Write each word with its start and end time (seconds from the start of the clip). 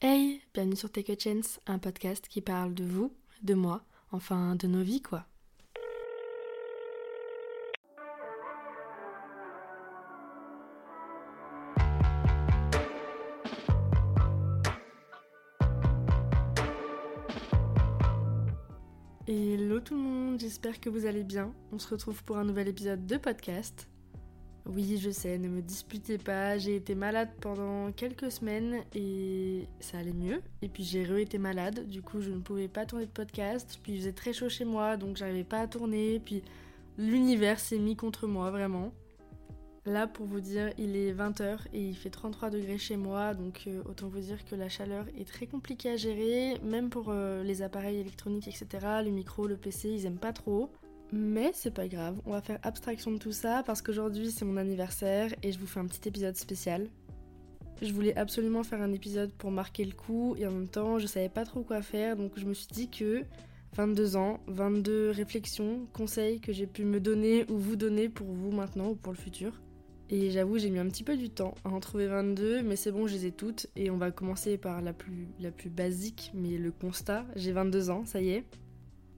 Hey, 0.00 0.42
bienvenue 0.54 0.76
sur 0.76 0.92
Take 0.92 1.12
a 1.12 1.16
Chance, 1.18 1.58
un 1.66 1.80
podcast 1.80 2.28
qui 2.28 2.40
parle 2.40 2.72
de 2.72 2.84
vous, 2.84 3.12
de 3.42 3.54
moi, 3.54 3.82
enfin 4.12 4.54
de 4.54 4.68
nos 4.68 4.84
vies 4.84 5.02
quoi. 5.02 5.26
Hello 19.26 19.80
tout 19.80 19.96
le 19.96 20.00
monde, 20.00 20.38
j'espère 20.38 20.78
que 20.78 20.88
vous 20.90 21.06
allez 21.06 21.24
bien. 21.24 21.52
On 21.72 21.80
se 21.80 21.88
retrouve 21.88 22.22
pour 22.22 22.38
un 22.38 22.44
nouvel 22.44 22.68
épisode 22.68 23.04
de 23.04 23.16
podcast. 23.16 23.88
Oui, 24.70 24.98
je 25.00 25.08
sais, 25.08 25.38
ne 25.38 25.48
me 25.48 25.62
disputez 25.62 26.18
pas, 26.18 26.58
j'ai 26.58 26.76
été 26.76 26.94
malade 26.94 27.30
pendant 27.40 27.90
quelques 27.92 28.30
semaines 28.30 28.84
et 28.94 29.66
ça 29.80 29.96
allait 29.96 30.12
mieux. 30.12 30.42
Et 30.60 30.68
puis 30.68 30.84
j'ai 30.84 31.04
re-été 31.04 31.38
malade, 31.38 31.88
du 31.88 32.02
coup 32.02 32.20
je 32.20 32.30
ne 32.30 32.40
pouvais 32.40 32.68
pas 32.68 32.84
tourner 32.84 33.06
de 33.06 33.10
podcast. 33.10 33.80
Puis 33.82 33.92
il 33.92 33.98
faisait 34.00 34.12
très 34.12 34.34
chaud 34.34 34.50
chez 34.50 34.66
moi, 34.66 34.98
donc 34.98 35.16
j'arrivais 35.16 35.42
pas 35.42 35.60
à 35.60 35.66
tourner. 35.66 36.20
Puis 36.22 36.42
l'univers 36.98 37.60
s'est 37.60 37.78
mis 37.78 37.96
contre 37.96 38.26
moi, 38.26 38.50
vraiment. 38.50 38.92
Là, 39.86 40.06
pour 40.06 40.26
vous 40.26 40.40
dire, 40.40 40.70
il 40.76 40.96
est 40.96 41.14
20h 41.14 41.60
et 41.72 41.80
il 41.80 41.96
fait 41.96 42.10
33 42.10 42.50
degrés 42.50 42.76
chez 42.76 42.98
moi, 42.98 43.32
donc 43.32 43.62
euh, 43.66 43.82
autant 43.88 44.08
vous 44.08 44.20
dire 44.20 44.44
que 44.44 44.54
la 44.54 44.68
chaleur 44.68 45.06
est 45.18 45.26
très 45.26 45.46
compliquée 45.46 45.88
à 45.88 45.96
gérer, 45.96 46.60
même 46.62 46.90
pour 46.90 47.06
euh, 47.08 47.42
les 47.42 47.62
appareils 47.62 47.96
électroniques, 47.96 48.48
etc. 48.48 48.66
Le 49.02 49.10
micro, 49.10 49.46
le 49.46 49.56
PC, 49.56 49.88
ils 49.88 50.04
aiment 50.04 50.18
pas 50.18 50.34
trop. 50.34 50.70
Mais 51.12 51.52
c'est 51.54 51.70
pas 51.70 51.88
grave, 51.88 52.20
on 52.26 52.32
va 52.32 52.42
faire 52.42 52.58
abstraction 52.62 53.10
de 53.10 53.18
tout 53.18 53.32
ça 53.32 53.62
parce 53.64 53.80
qu'aujourd'hui 53.80 54.30
c'est 54.30 54.44
mon 54.44 54.58
anniversaire 54.58 55.34
et 55.42 55.52
je 55.52 55.58
vous 55.58 55.66
fais 55.66 55.80
un 55.80 55.86
petit 55.86 56.06
épisode 56.06 56.36
spécial. 56.36 56.86
Je 57.80 57.92
voulais 57.92 58.16
absolument 58.16 58.62
faire 58.62 58.82
un 58.82 58.92
épisode 58.92 59.32
pour 59.32 59.50
marquer 59.50 59.84
le 59.84 59.92
coup 59.92 60.34
et 60.36 60.46
en 60.46 60.50
même 60.50 60.68
temps 60.68 60.98
je 60.98 61.06
savais 61.06 61.30
pas 61.30 61.44
trop 61.44 61.62
quoi 61.62 61.80
faire 61.80 62.16
donc 62.16 62.32
je 62.36 62.44
me 62.44 62.52
suis 62.52 62.66
dit 62.66 62.90
que 62.90 63.24
22 63.74 64.16
ans, 64.16 64.40
22 64.48 65.10
réflexions, 65.10 65.86
conseils 65.94 66.40
que 66.40 66.52
j'ai 66.52 66.66
pu 66.66 66.84
me 66.84 67.00
donner 67.00 67.46
ou 67.50 67.56
vous 67.56 67.76
donner 67.76 68.08
pour 68.08 68.26
vous 68.26 68.50
maintenant 68.50 68.90
ou 68.90 68.94
pour 68.94 69.12
le 69.12 69.18
futur. 69.18 69.52
Et 70.10 70.30
j'avoue 70.30 70.58
j'ai 70.58 70.68
mis 70.68 70.78
un 70.78 70.88
petit 70.88 71.04
peu 71.04 71.16
du 71.16 71.30
temps 71.30 71.54
à 71.64 71.70
en 71.70 71.80
trouver 71.80 72.06
22 72.06 72.62
mais 72.62 72.76
c'est 72.76 72.92
bon 72.92 73.06
je 73.06 73.14
les 73.14 73.26
ai 73.26 73.32
toutes 73.32 73.66
et 73.76 73.90
on 73.90 73.96
va 73.96 74.10
commencer 74.10 74.58
par 74.58 74.82
la 74.82 74.92
plus, 74.92 75.28
la 75.40 75.52
plus 75.52 75.70
basique 75.70 76.32
mais 76.34 76.58
le 76.58 76.70
constat, 76.70 77.24
j'ai 77.34 77.52
22 77.52 77.88
ans, 77.88 78.04
ça 78.04 78.20
y 78.20 78.30
est. 78.30 78.44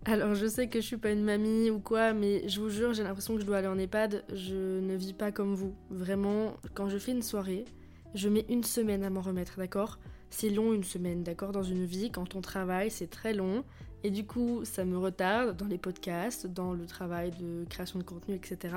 Alors 0.06 0.34
je 0.34 0.46
sais 0.46 0.68
que 0.68 0.80
je 0.80 0.86
suis 0.86 0.96
pas 0.96 1.10
une 1.10 1.22
mamie 1.22 1.68
ou 1.70 1.78
quoi, 1.78 2.14
mais 2.14 2.48
je 2.48 2.58
vous 2.60 2.70
jure, 2.70 2.94
j'ai 2.94 3.02
l'impression 3.02 3.34
que 3.34 3.40
je 3.40 3.46
dois 3.46 3.58
aller 3.58 3.68
en 3.68 3.78
EHPAD. 3.78 4.24
Je 4.32 4.80
ne 4.80 4.96
vis 4.96 5.12
pas 5.12 5.30
comme 5.30 5.54
vous. 5.54 5.74
Vraiment, 5.90 6.54
quand 6.72 6.88
je 6.88 6.96
fais 6.96 7.12
une 7.12 7.22
soirée, 7.22 7.66
je 8.14 8.28
mets 8.30 8.46
une 8.48 8.64
semaine 8.64 9.04
à 9.04 9.10
m'en 9.10 9.20
remettre, 9.20 9.58
d'accord? 9.58 9.98
C'est 10.30 10.48
long 10.48 10.72
une 10.72 10.84
semaine, 10.84 11.22
d'accord? 11.22 11.52
Dans 11.52 11.62
une 11.62 11.84
vie, 11.84 12.10
quand 12.10 12.34
on 12.34 12.40
travaille, 12.40 12.90
c'est 12.90 13.08
très 13.10 13.34
long. 13.34 13.62
Et 14.02 14.10
du 14.10 14.24
coup, 14.24 14.64
ça 14.64 14.86
me 14.86 14.96
retarde 14.96 15.54
dans 15.56 15.66
les 15.66 15.76
podcasts, 15.76 16.46
dans 16.46 16.72
le 16.72 16.86
travail 16.86 17.32
de 17.32 17.66
création 17.68 17.98
de 17.98 18.04
contenu, 18.04 18.34
etc. 18.34 18.74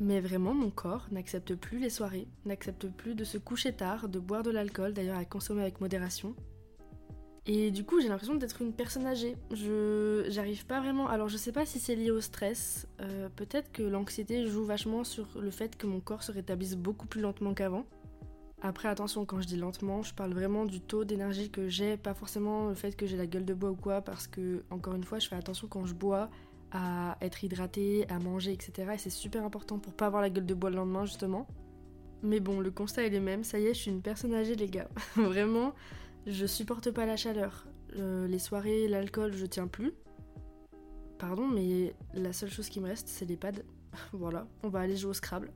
Mais 0.00 0.20
vraiment, 0.20 0.54
mon 0.54 0.70
corps 0.70 1.06
n'accepte 1.10 1.54
plus 1.54 1.78
les 1.78 1.90
soirées, 1.90 2.28
n'accepte 2.46 2.88
plus 2.88 3.14
de 3.14 3.24
se 3.24 3.36
coucher 3.36 3.72
tard, 3.72 4.08
de 4.08 4.18
boire 4.18 4.42
de 4.42 4.50
l'alcool, 4.50 4.94
d'ailleurs 4.94 5.18
à 5.18 5.24
consommer 5.26 5.62
avec 5.62 5.82
modération. 5.82 6.34
Et 7.48 7.70
du 7.70 7.84
coup, 7.84 8.00
j'ai 8.00 8.08
l'impression 8.08 8.34
d'être 8.34 8.60
une 8.60 8.72
personne 8.72 9.06
âgée. 9.06 9.36
Je 9.52 10.26
j'arrive 10.28 10.66
pas 10.66 10.80
vraiment. 10.80 11.06
Alors, 11.08 11.28
je 11.28 11.36
sais 11.36 11.52
pas 11.52 11.64
si 11.64 11.78
c'est 11.78 11.94
lié 11.94 12.10
au 12.10 12.20
stress. 12.20 12.88
Euh, 13.00 13.28
peut-être 13.36 13.70
que 13.70 13.82
l'anxiété 13.82 14.46
joue 14.48 14.64
vachement 14.64 15.04
sur 15.04 15.28
le 15.40 15.50
fait 15.50 15.76
que 15.76 15.86
mon 15.86 16.00
corps 16.00 16.24
se 16.24 16.32
rétablisse 16.32 16.74
beaucoup 16.74 17.06
plus 17.06 17.20
lentement 17.20 17.54
qu'avant. 17.54 17.86
Après, 18.62 18.88
attention, 18.88 19.24
quand 19.24 19.40
je 19.40 19.46
dis 19.46 19.56
lentement, 19.56 20.02
je 20.02 20.12
parle 20.12 20.32
vraiment 20.32 20.64
du 20.64 20.80
taux 20.80 21.04
d'énergie 21.04 21.50
que 21.50 21.68
j'ai, 21.68 21.96
pas 21.96 22.14
forcément 22.14 22.68
le 22.68 22.74
fait 22.74 22.96
que 22.96 23.06
j'ai 23.06 23.16
la 23.16 23.26
gueule 23.26 23.44
de 23.44 23.54
bois 23.54 23.70
ou 23.70 23.76
quoi, 23.76 24.00
parce 24.00 24.26
que, 24.26 24.64
encore 24.70 24.94
une 24.94 25.04
fois, 25.04 25.18
je 25.18 25.28
fais 25.28 25.36
attention 25.36 25.68
quand 25.68 25.84
je 25.86 25.94
bois 25.94 26.30
à 26.72 27.16
être 27.20 27.44
hydraté, 27.44 28.06
à 28.08 28.18
manger, 28.18 28.52
etc. 28.52 28.92
Et 28.94 28.98
c'est 28.98 29.10
super 29.10 29.44
important 29.44 29.78
pour 29.78 29.92
pas 29.92 30.06
avoir 30.06 30.20
la 30.20 30.30
gueule 30.30 30.46
de 30.46 30.54
bois 30.54 30.70
le 30.70 30.76
lendemain, 30.76 31.04
justement. 31.04 31.46
Mais 32.22 32.40
bon, 32.40 32.58
le 32.58 32.70
constat 32.70 33.04
est 33.04 33.10
le 33.10 33.20
même. 33.20 33.44
Ça 33.44 33.60
y 33.60 33.66
est, 33.66 33.74
je 33.74 33.80
suis 33.82 33.90
une 33.90 34.02
personne 34.02 34.34
âgée, 34.34 34.56
les 34.56 34.68
gars. 34.68 34.88
vraiment. 35.16 35.74
Je 36.26 36.44
supporte 36.44 36.90
pas 36.90 37.06
la 37.06 37.16
chaleur. 37.16 37.66
Euh, 37.96 38.26
les 38.26 38.40
soirées, 38.40 38.88
l'alcool, 38.88 39.32
je 39.32 39.46
tiens 39.46 39.68
plus. 39.68 39.92
Pardon, 41.18 41.46
mais 41.46 41.94
la 42.14 42.32
seule 42.32 42.50
chose 42.50 42.68
qui 42.68 42.80
me 42.80 42.86
reste, 42.86 43.06
c'est 43.06 43.24
les 43.24 43.36
pads. 43.36 43.62
voilà, 44.12 44.48
on 44.64 44.68
va 44.68 44.80
aller 44.80 44.96
jouer 44.96 45.10
au 45.10 45.14
Scrabble. 45.14 45.52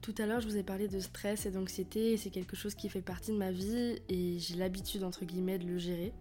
Tout 0.00 0.14
à 0.16 0.24
l'heure, 0.24 0.40
je 0.40 0.48
vous 0.48 0.56
ai 0.56 0.62
parlé 0.62 0.88
de 0.88 0.98
stress 1.00 1.44
et 1.44 1.50
d'anxiété, 1.50 2.12
et 2.12 2.16
c'est 2.16 2.30
quelque 2.30 2.56
chose 2.56 2.74
qui 2.74 2.88
fait 2.88 3.02
partie 3.02 3.30
de 3.30 3.36
ma 3.36 3.50
vie, 3.50 3.98
et 4.08 4.38
j'ai 4.38 4.56
l'habitude, 4.56 5.04
entre 5.04 5.26
guillemets, 5.26 5.58
de 5.58 5.66
le 5.66 5.76
gérer. 5.76 6.14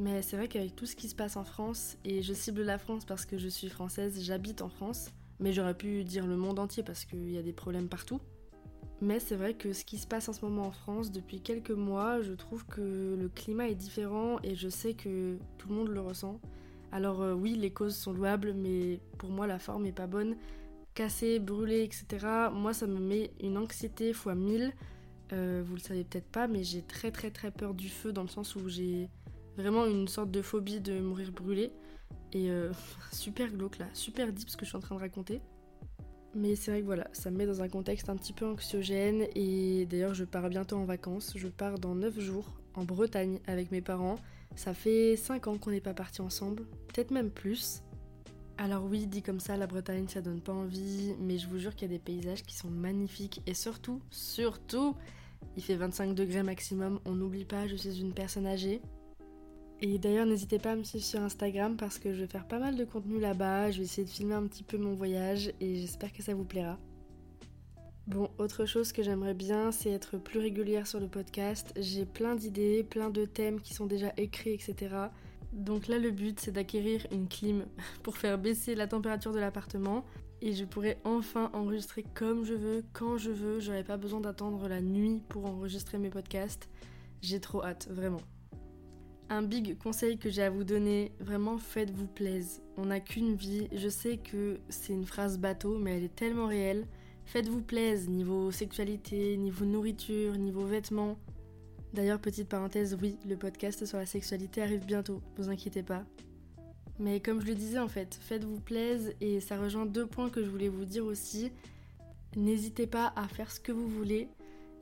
Mais 0.00 0.20
c'est 0.22 0.36
vrai 0.36 0.48
qu'avec 0.48 0.74
tout 0.74 0.86
ce 0.86 0.96
qui 0.96 1.08
se 1.08 1.14
passe 1.14 1.36
en 1.36 1.44
France, 1.44 1.96
et 2.04 2.22
je 2.22 2.34
cible 2.34 2.62
la 2.62 2.78
France 2.78 3.04
parce 3.04 3.24
que 3.24 3.38
je 3.38 3.48
suis 3.48 3.68
française, 3.68 4.20
j'habite 4.20 4.62
en 4.62 4.68
France, 4.68 5.10
mais 5.38 5.52
j'aurais 5.52 5.76
pu 5.76 6.02
dire 6.02 6.26
le 6.26 6.36
monde 6.36 6.58
entier 6.58 6.82
parce 6.82 7.04
qu'il 7.04 7.30
y 7.30 7.38
a 7.38 7.42
des 7.42 7.52
problèmes 7.52 7.88
partout. 7.88 8.20
Mais 9.00 9.20
c'est 9.20 9.36
vrai 9.36 9.54
que 9.54 9.72
ce 9.72 9.84
qui 9.84 9.96
se 9.96 10.06
passe 10.06 10.28
en 10.28 10.32
ce 10.32 10.44
moment 10.44 10.66
en 10.66 10.72
France 10.72 11.12
depuis 11.12 11.40
quelques 11.40 11.70
mois, 11.70 12.20
je 12.20 12.32
trouve 12.32 12.66
que 12.66 13.16
le 13.18 13.28
climat 13.28 13.68
est 13.68 13.76
différent 13.76 14.38
et 14.42 14.56
je 14.56 14.68
sais 14.68 14.94
que 14.94 15.38
tout 15.56 15.68
le 15.68 15.74
monde 15.74 15.88
le 15.88 16.00
ressent. 16.00 16.40
Alors 16.90 17.22
euh, 17.22 17.34
oui, 17.34 17.54
les 17.54 17.70
causes 17.70 17.94
sont 17.94 18.12
louables, 18.12 18.54
mais 18.54 19.00
pour 19.18 19.30
moi 19.30 19.46
la 19.46 19.60
forme 19.60 19.86
est 19.86 19.92
pas 19.92 20.08
bonne. 20.08 20.36
Casser, 20.94 21.38
brûler, 21.38 21.84
etc. 21.84 22.26
Moi 22.52 22.74
ça 22.74 22.88
me 22.88 22.98
met 22.98 23.30
une 23.40 23.56
anxiété 23.56 24.12
fois 24.12 24.34
1000. 24.34 24.72
Euh, 25.32 25.62
vous 25.64 25.74
le 25.74 25.80
savez 25.80 26.02
peut-être 26.02 26.28
pas, 26.28 26.48
mais 26.48 26.64
j'ai 26.64 26.82
très 26.82 27.12
très 27.12 27.30
très 27.30 27.52
peur 27.52 27.74
du 27.74 27.88
feu 27.88 28.12
dans 28.12 28.22
le 28.22 28.28
sens 28.28 28.56
où 28.56 28.68
j'ai 28.68 29.08
vraiment 29.56 29.86
une 29.86 30.08
sorte 30.08 30.30
de 30.32 30.42
phobie 30.42 30.80
de 30.80 30.98
mourir 30.98 31.30
brûlé. 31.30 31.70
Et 32.32 32.50
euh, 32.50 32.72
super 33.12 33.52
glauque 33.52 33.78
là, 33.78 33.86
super 33.92 34.32
deep 34.32 34.50
ce 34.50 34.56
que 34.56 34.64
je 34.64 34.70
suis 34.70 34.76
en 34.76 34.80
train 34.80 34.96
de 34.96 35.00
raconter. 35.00 35.40
Mais 36.34 36.56
c'est 36.56 36.70
vrai 36.70 36.80
que 36.80 36.86
voilà, 36.86 37.08
ça 37.12 37.30
me 37.30 37.36
met 37.38 37.46
dans 37.46 37.62
un 37.62 37.68
contexte 37.68 38.10
un 38.10 38.16
petit 38.16 38.32
peu 38.32 38.46
anxiogène 38.46 39.26
et 39.34 39.86
d'ailleurs 39.86 40.14
je 40.14 40.24
pars 40.24 40.48
bientôt 40.48 40.76
en 40.76 40.84
vacances. 40.84 41.32
Je 41.36 41.48
pars 41.48 41.78
dans 41.78 41.94
9 41.94 42.20
jours 42.20 42.52
en 42.74 42.84
Bretagne 42.84 43.40
avec 43.46 43.70
mes 43.70 43.80
parents. 43.80 44.16
Ça 44.54 44.74
fait 44.74 45.16
5 45.16 45.46
ans 45.46 45.58
qu'on 45.58 45.70
n'est 45.70 45.80
pas 45.80 45.94
partis 45.94 46.20
ensemble, 46.20 46.64
peut-être 46.88 47.10
même 47.10 47.30
plus. 47.30 47.82
Alors 48.58 48.84
oui, 48.84 49.06
dit 49.06 49.22
comme 49.22 49.40
ça, 49.40 49.56
la 49.56 49.66
Bretagne 49.66 50.08
ça 50.08 50.20
donne 50.20 50.40
pas 50.40 50.52
envie, 50.52 51.14
mais 51.20 51.38
je 51.38 51.48
vous 51.48 51.58
jure 51.58 51.74
qu'il 51.74 51.90
y 51.90 51.94
a 51.94 51.96
des 51.96 52.02
paysages 52.02 52.42
qui 52.42 52.56
sont 52.56 52.70
magnifiques 52.70 53.40
et 53.46 53.54
surtout, 53.54 54.00
surtout, 54.10 54.96
il 55.56 55.62
fait 55.62 55.76
25 55.76 56.14
degrés 56.14 56.42
maximum, 56.42 56.98
on 57.04 57.14
n'oublie 57.14 57.44
pas, 57.44 57.68
je 57.68 57.76
suis 57.76 58.00
une 58.00 58.12
personne 58.12 58.46
âgée, 58.46 58.82
et 59.80 59.98
d'ailleurs, 59.98 60.26
n'hésitez 60.26 60.58
pas 60.58 60.72
à 60.72 60.76
me 60.76 60.82
suivre 60.82 61.04
sur 61.04 61.20
Instagram 61.20 61.76
parce 61.76 61.98
que 61.98 62.12
je 62.12 62.20
vais 62.22 62.26
faire 62.26 62.46
pas 62.46 62.58
mal 62.58 62.74
de 62.74 62.84
contenu 62.84 63.20
là-bas. 63.20 63.70
Je 63.70 63.78
vais 63.78 63.84
essayer 63.84 64.04
de 64.04 64.10
filmer 64.10 64.34
un 64.34 64.46
petit 64.46 64.64
peu 64.64 64.76
mon 64.76 64.94
voyage 64.94 65.52
et 65.60 65.76
j'espère 65.76 66.12
que 66.12 66.22
ça 66.22 66.34
vous 66.34 66.44
plaira. 66.44 66.78
Bon, 68.08 68.28
autre 68.38 68.64
chose 68.64 68.92
que 68.92 69.02
j'aimerais 69.02 69.34
bien, 69.34 69.70
c'est 69.70 69.90
être 69.90 70.18
plus 70.18 70.40
régulière 70.40 70.86
sur 70.86 70.98
le 70.98 71.06
podcast. 71.06 71.72
J'ai 71.76 72.06
plein 72.06 72.34
d'idées, 72.34 72.82
plein 72.82 73.10
de 73.10 73.24
thèmes 73.24 73.60
qui 73.60 73.74
sont 73.74 73.86
déjà 73.86 74.12
écrits, 74.16 74.52
etc. 74.52 74.96
Donc 75.52 75.86
là, 75.86 75.98
le 75.98 76.10
but, 76.10 76.40
c'est 76.40 76.50
d'acquérir 76.50 77.06
une 77.12 77.28
clim 77.28 77.66
pour 78.02 78.16
faire 78.16 78.38
baisser 78.38 78.74
la 78.74 78.88
température 78.88 79.32
de 79.32 79.38
l'appartement. 79.38 80.04
Et 80.40 80.54
je 80.54 80.64
pourrais 80.64 80.98
enfin 81.04 81.50
enregistrer 81.52 82.04
comme 82.14 82.44
je 82.44 82.54
veux, 82.54 82.84
quand 82.94 83.16
je 83.16 83.30
veux. 83.30 83.60
J'aurais 83.60 83.84
pas 83.84 83.96
besoin 83.96 84.20
d'attendre 84.20 84.66
la 84.68 84.80
nuit 84.80 85.20
pour 85.28 85.46
enregistrer 85.46 85.98
mes 85.98 86.10
podcasts. 86.10 86.68
J'ai 87.22 87.40
trop 87.40 87.62
hâte, 87.62 87.88
vraiment. 87.90 88.22
Un 89.30 89.42
big 89.42 89.76
conseil 89.76 90.16
que 90.16 90.30
j'ai 90.30 90.42
à 90.42 90.48
vous 90.48 90.64
donner, 90.64 91.12
vraiment 91.20 91.58
faites-vous 91.58 92.06
plaisir. 92.06 92.62
On 92.78 92.86
n'a 92.86 92.98
qu'une 92.98 93.34
vie, 93.34 93.68
je 93.72 93.90
sais 93.90 94.16
que 94.16 94.58
c'est 94.70 94.94
une 94.94 95.04
phrase 95.04 95.38
bateau, 95.38 95.76
mais 95.78 95.98
elle 95.98 96.04
est 96.04 96.14
tellement 96.14 96.46
réelle. 96.46 96.86
Faites-vous 97.26 97.60
plaisir 97.60 98.10
niveau 98.10 98.50
sexualité, 98.50 99.36
niveau 99.36 99.66
nourriture, 99.66 100.38
niveau 100.38 100.64
vêtements. 100.64 101.18
D'ailleurs, 101.92 102.20
petite 102.20 102.48
parenthèse, 102.48 102.96
oui, 103.02 103.18
le 103.28 103.36
podcast 103.36 103.84
sur 103.84 103.98
la 103.98 104.06
sexualité 104.06 104.62
arrive 104.62 104.86
bientôt, 104.86 105.20
vous 105.36 105.50
inquiétez 105.50 105.82
pas. 105.82 106.06
Mais 106.98 107.20
comme 107.20 107.42
je 107.42 107.46
le 107.46 107.54
disais 107.54 107.78
en 107.78 107.88
fait, 107.88 108.18
faites-vous 108.22 108.60
plaisir 108.60 109.12
et 109.20 109.40
ça 109.40 109.58
rejoint 109.58 109.84
deux 109.84 110.06
points 110.06 110.30
que 110.30 110.42
je 110.42 110.48
voulais 110.48 110.70
vous 110.70 110.86
dire 110.86 111.04
aussi. 111.04 111.52
N'hésitez 112.34 112.86
pas 112.86 113.12
à 113.14 113.28
faire 113.28 113.50
ce 113.50 113.60
que 113.60 113.72
vous 113.72 113.88
voulez 113.88 114.28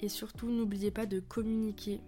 et 0.00 0.08
surtout 0.08 0.48
n'oubliez 0.50 0.92
pas 0.92 1.06
de 1.06 1.18
communiquer. 1.18 2.00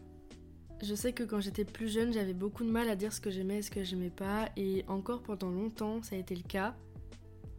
Je 0.81 0.95
sais 0.95 1.13
que 1.13 1.25
quand 1.25 1.41
j'étais 1.41 1.65
plus 1.65 1.93
jeune, 1.93 2.13
j'avais 2.13 2.35
beaucoup 2.35 2.65
de 2.65 2.71
mal 2.71 2.89
à 2.89 2.95
dire 2.95 3.13
ce 3.13 3.21
que 3.21 3.31
j'aimais 3.31 3.59
et 3.59 3.63
ce 3.63 3.71
que 3.71 3.83
j'aimais 3.83 4.11
pas, 4.11 4.49
et 4.57 4.85
encore 4.87 5.23
pendant 5.23 5.51
longtemps, 5.51 6.03
ça 6.03 6.15
a 6.15 6.19
été 6.19 6.37
le 6.37 6.43
cas. 6.43 6.77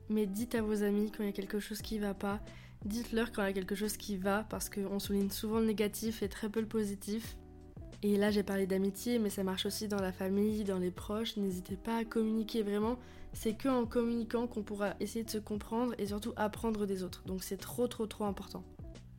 Mais 0.09 0.25
dites 0.25 0.55
à 0.55 0.61
vos 0.61 0.83
amis 0.83 1.11
quand 1.11 1.23
il 1.23 1.27
y 1.27 1.29
a 1.29 1.33
quelque 1.33 1.59
chose 1.59 1.81
qui 1.81 1.99
va 1.99 2.13
pas, 2.13 2.39
dites-leur 2.85 3.31
quand 3.31 3.43
il 3.43 3.47
y 3.47 3.49
a 3.49 3.53
quelque 3.53 3.75
chose 3.75 3.97
qui 3.97 4.15
va, 4.15 4.45
parce 4.49 4.69
qu'on 4.69 4.99
souligne 4.99 5.29
souvent 5.29 5.59
le 5.59 5.65
négatif 5.65 6.23
et 6.23 6.29
très 6.29 6.49
peu 6.49 6.61
le 6.61 6.67
positif. 6.67 7.37
Et 8.01 8.15
là, 8.15 8.31
j'ai 8.31 8.43
parlé 8.43 8.65
d'amitié, 8.65 9.19
mais 9.19 9.29
ça 9.29 9.43
marche 9.43 9.65
aussi 9.65 9.89
dans 9.89 10.01
la 10.01 10.13
famille, 10.13 10.63
dans 10.63 10.79
les 10.79 10.91
proches. 10.91 11.35
N'hésitez 11.35 11.75
pas 11.75 11.97
à 11.97 12.05
communiquer 12.05 12.63
vraiment. 12.63 12.97
C'est 13.33 13.55
que 13.55 13.67
en 13.67 13.85
communiquant 13.85 14.47
qu'on 14.47 14.63
pourra 14.63 14.95
essayer 15.01 15.25
de 15.25 15.29
se 15.29 15.37
comprendre 15.37 15.93
et 15.97 16.07
surtout 16.07 16.31
apprendre 16.37 16.85
des 16.85 17.03
autres. 17.03 17.23
Donc 17.25 17.43
c'est 17.43 17.57
trop, 17.57 17.87
trop, 17.87 18.07
trop 18.07 18.23
important. 18.23 18.63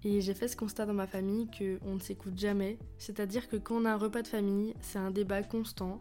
Et 0.03 0.21
j'ai 0.23 0.33
fait 0.33 0.49
ce 0.49 0.57
constat 0.57 0.87
dans 0.87 0.95
ma 0.95 1.07
famille 1.07 1.47
qu'on 1.51 1.95
ne 1.95 2.01
s'écoute 2.01 2.39
jamais, 2.39 2.79
c'est-à-dire 2.97 3.49
que 3.49 3.57
quand 3.57 3.83
on 3.83 3.85
a 3.85 3.93
un 3.93 3.97
repas 3.97 4.23
de 4.23 4.29
famille, 4.29 4.75
c'est 4.81 4.99
un 4.99 5.11
débat 5.11 5.43
constant, 5.43 6.01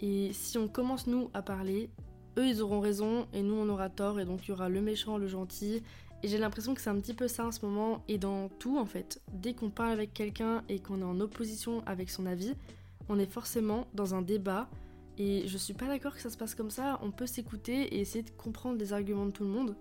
et 0.00 0.32
si 0.32 0.56
on 0.56 0.68
commence 0.68 1.08
nous 1.08 1.30
à 1.34 1.42
parler, 1.42 1.90
eux 2.38 2.46
ils 2.46 2.62
auront 2.62 2.78
raison 2.78 3.26
et 3.32 3.42
nous 3.42 3.54
on 3.54 3.68
aura 3.68 3.90
tort, 3.90 4.20
et 4.20 4.24
donc 4.24 4.46
il 4.46 4.50
y 4.50 4.52
aura 4.52 4.68
le 4.68 4.80
méchant, 4.80 5.18
le 5.18 5.26
gentil, 5.26 5.82
et 6.22 6.28
j'ai 6.28 6.38
l'impression 6.38 6.74
que 6.74 6.80
c'est 6.80 6.90
un 6.90 7.00
petit 7.00 7.14
peu 7.14 7.26
ça 7.26 7.44
en 7.44 7.50
ce 7.50 7.64
moment, 7.66 8.04
et 8.06 8.18
dans 8.18 8.48
tout 8.60 8.78
en 8.78 8.86
fait, 8.86 9.20
dès 9.32 9.52
qu'on 9.52 9.70
parle 9.70 9.90
avec 9.90 10.14
quelqu'un 10.14 10.62
et 10.68 10.78
qu'on 10.78 11.00
est 11.00 11.04
en 11.04 11.18
opposition 11.18 11.82
avec 11.86 12.08
son 12.08 12.26
avis, 12.26 12.54
on 13.08 13.18
est 13.18 13.30
forcément 13.30 13.88
dans 13.94 14.14
un 14.14 14.22
débat, 14.22 14.68
et 15.18 15.48
je 15.48 15.58
suis 15.58 15.74
pas 15.74 15.86
d'accord 15.86 16.14
que 16.14 16.20
ça 16.20 16.30
se 16.30 16.36
passe 16.36 16.54
comme 16.54 16.70
ça, 16.70 17.00
on 17.02 17.10
peut 17.10 17.26
s'écouter 17.26 17.96
et 17.96 18.00
essayer 18.00 18.22
de 18.22 18.30
comprendre 18.30 18.78
les 18.78 18.92
arguments 18.92 19.26
de 19.26 19.32
tout 19.32 19.42
le 19.42 19.50
monde, 19.50 19.74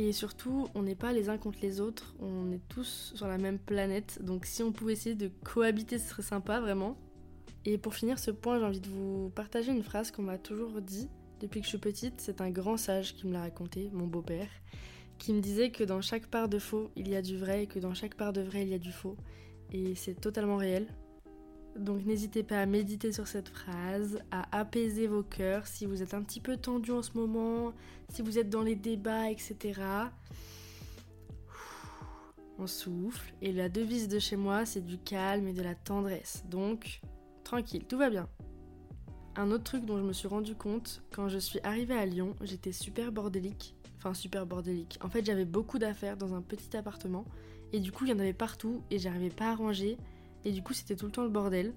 et 0.00 0.12
surtout, 0.12 0.68
on 0.76 0.82
n'est 0.82 0.94
pas 0.94 1.12
les 1.12 1.28
uns 1.28 1.38
contre 1.38 1.58
les 1.60 1.80
autres, 1.80 2.14
on 2.20 2.52
est 2.52 2.62
tous 2.68 3.12
sur 3.16 3.26
la 3.26 3.36
même 3.36 3.58
planète, 3.58 4.20
donc 4.22 4.46
si 4.46 4.62
on 4.62 4.70
pouvait 4.70 4.92
essayer 4.92 5.16
de 5.16 5.28
cohabiter, 5.42 5.98
ce 5.98 6.10
serait 6.10 6.22
sympa 6.22 6.60
vraiment. 6.60 6.96
Et 7.64 7.78
pour 7.78 7.96
finir 7.96 8.20
ce 8.20 8.30
point, 8.30 8.60
j'ai 8.60 8.64
envie 8.64 8.80
de 8.80 8.88
vous 8.88 9.32
partager 9.34 9.72
une 9.72 9.82
phrase 9.82 10.12
qu'on 10.12 10.22
m'a 10.22 10.38
toujours 10.38 10.80
dit 10.80 11.08
depuis 11.40 11.58
que 11.58 11.64
je 11.64 11.70
suis 11.70 11.78
petite, 11.78 12.20
c'est 12.20 12.40
un 12.40 12.50
grand 12.50 12.76
sage 12.76 13.16
qui 13.16 13.26
me 13.26 13.32
l'a 13.32 13.40
raconté, 13.40 13.90
mon 13.92 14.06
beau-père, 14.06 14.46
qui 15.18 15.32
me 15.32 15.40
disait 15.40 15.72
que 15.72 15.82
dans 15.82 16.00
chaque 16.00 16.28
part 16.28 16.48
de 16.48 16.60
faux, 16.60 16.92
il 16.94 17.08
y 17.08 17.16
a 17.16 17.22
du 17.22 17.36
vrai 17.36 17.64
et 17.64 17.66
que 17.66 17.80
dans 17.80 17.94
chaque 17.94 18.14
part 18.14 18.32
de 18.32 18.40
vrai, 18.40 18.62
il 18.62 18.68
y 18.68 18.74
a 18.74 18.78
du 18.78 18.92
faux. 18.92 19.16
Et 19.72 19.96
c'est 19.96 20.14
totalement 20.14 20.58
réel. 20.58 20.86
Donc 21.78 22.04
n'hésitez 22.04 22.42
pas 22.42 22.60
à 22.60 22.66
méditer 22.66 23.12
sur 23.12 23.28
cette 23.28 23.48
phrase, 23.48 24.20
à 24.30 24.58
apaiser 24.58 25.06
vos 25.06 25.22
cœurs 25.22 25.66
si 25.66 25.86
vous 25.86 26.02
êtes 26.02 26.12
un 26.12 26.22
petit 26.22 26.40
peu 26.40 26.56
tendu 26.56 26.90
en 26.90 27.02
ce 27.02 27.16
moment, 27.16 27.72
si 28.08 28.22
vous 28.22 28.38
êtes 28.38 28.50
dans 28.50 28.62
les 28.62 28.74
débats, 28.74 29.30
etc. 29.30 29.80
On 32.58 32.66
souffle. 32.66 33.32
Et 33.40 33.52
la 33.52 33.68
devise 33.68 34.08
de 34.08 34.18
chez 34.18 34.36
moi, 34.36 34.66
c'est 34.66 34.84
du 34.84 34.98
calme 34.98 35.46
et 35.46 35.52
de 35.52 35.62
la 35.62 35.76
tendresse. 35.76 36.44
Donc, 36.50 37.00
tranquille, 37.44 37.84
tout 37.86 37.98
va 37.98 38.10
bien. 38.10 38.28
Un 39.36 39.52
autre 39.52 39.62
truc 39.62 39.84
dont 39.84 39.98
je 39.98 40.02
me 40.02 40.12
suis 40.12 40.26
rendu 40.26 40.56
compte, 40.56 41.04
quand 41.12 41.28
je 41.28 41.38
suis 41.38 41.60
arrivée 41.62 41.94
à 41.94 42.04
Lyon, 42.04 42.34
j'étais 42.42 42.72
super 42.72 43.12
bordélique. 43.12 43.76
Enfin, 43.98 44.12
super 44.14 44.46
bordélique. 44.46 44.98
En 45.00 45.08
fait, 45.08 45.24
j'avais 45.24 45.44
beaucoup 45.44 45.78
d'affaires 45.78 46.16
dans 46.16 46.34
un 46.34 46.42
petit 46.42 46.76
appartement. 46.76 47.24
Et 47.72 47.78
du 47.78 47.92
coup, 47.92 48.04
il 48.04 48.10
y 48.10 48.12
en 48.12 48.18
avait 48.18 48.32
partout 48.32 48.82
et 48.90 48.98
j'arrivais 48.98 49.30
pas 49.30 49.50
à 49.50 49.54
ranger. 49.54 49.96
Et 50.44 50.52
du 50.52 50.62
coup, 50.62 50.72
c'était 50.72 50.96
tout 50.96 51.06
le 51.06 51.12
temps 51.12 51.24
le 51.24 51.28
bordel. 51.28 51.74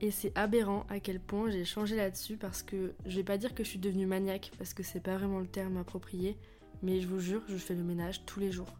Et 0.00 0.10
c'est 0.10 0.36
aberrant 0.36 0.84
à 0.88 0.98
quel 0.98 1.20
point 1.20 1.50
j'ai 1.50 1.64
changé 1.64 1.94
là-dessus 1.94 2.36
parce 2.36 2.62
que 2.62 2.94
je 3.06 3.16
vais 3.16 3.24
pas 3.24 3.38
dire 3.38 3.54
que 3.54 3.62
je 3.62 3.68
suis 3.68 3.78
devenue 3.78 4.06
maniaque 4.06 4.50
parce 4.58 4.74
que 4.74 4.82
c'est 4.82 5.00
pas 5.00 5.16
vraiment 5.16 5.38
le 5.38 5.46
terme 5.46 5.76
approprié, 5.76 6.36
mais 6.82 7.00
je 7.00 7.06
vous 7.06 7.20
jure, 7.20 7.42
je 7.46 7.56
fais 7.56 7.74
le 7.74 7.84
ménage 7.84 8.24
tous 8.26 8.40
les 8.40 8.50
jours. 8.50 8.74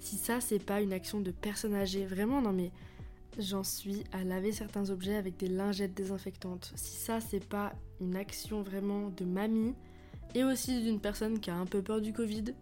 Si 0.00 0.16
ça, 0.16 0.40
c'est 0.40 0.58
pas 0.58 0.80
une 0.80 0.92
action 0.92 1.20
de 1.20 1.30
personne 1.30 1.74
âgée, 1.74 2.06
vraiment, 2.06 2.42
non 2.42 2.52
mais 2.52 2.72
j'en 3.38 3.62
suis 3.62 4.02
à 4.12 4.24
laver 4.24 4.50
certains 4.50 4.90
objets 4.90 5.14
avec 5.14 5.36
des 5.36 5.48
lingettes 5.48 5.94
désinfectantes. 5.94 6.72
Si 6.74 6.96
ça, 6.96 7.20
c'est 7.20 7.44
pas 7.44 7.72
une 8.00 8.16
action 8.16 8.62
vraiment 8.62 9.10
de 9.10 9.24
mamie 9.24 9.74
et 10.34 10.42
aussi 10.42 10.82
d'une 10.82 11.00
personne 11.00 11.38
qui 11.38 11.50
a 11.50 11.56
un 11.56 11.66
peu 11.66 11.82
peur 11.82 12.00
du 12.00 12.12
Covid, 12.12 12.54